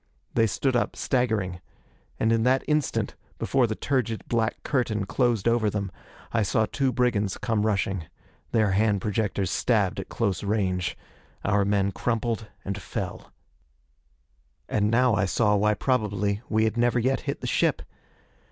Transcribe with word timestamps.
They 0.33 0.47
stood 0.47 0.75
up, 0.75 0.95
staggering. 0.95 1.61
And 2.19 2.33
in 2.33 2.41
that 2.41 2.63
instant, 2.67 3.13
before 3.37 3.67
the 3.67 3.75
turgid 3.75 4.27
black 4.27 4.63
curtain 4.63 5.05
closed 5.05 5.47
over 5.47 5.69
them, 5.69 5.91
I 6.31 6.41
saw 6.41 6.65
two 6.65 6.91
brigands 6.91 7.37
come 7.37 7.67
rushing. 7.67 8.07
Their 8.51 8.71
hand 8.71 8.99
projectors 8.99 9.51
stabbed 9.51 9.99
at 9.99 10.09
close 10.09 10.43
range. 10.43 10.97
Our 11.45 11.65
men 11.65 11.91
crumpled 11.91 12.47
and 12.65 12.81
fell. 12.81 13.31
And 14.67 14.89
now 14.89 15.13
I 15.13 15.25
saw 15.25 15.55
why 15.55 15.75
probably 15.75 16.41
we 16.49 16.63
had 16.63 16.77
never 16.77 16.97
yet 16.97 17.19
hit 17.29 17.41
the 17.41 17.45
ship. 17.45 17.83